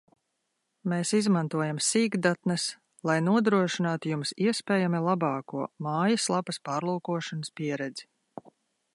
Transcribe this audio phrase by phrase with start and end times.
[0.91, 2.63] Mēs izmantojam sīkdatnes,
[3.09, 8.09] lai nodrošinātu Jums iespējami labāko mājaslapas pārlūkošanas pieredzi